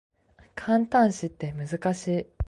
[0.55, 2.25] 感嘆詞って難しい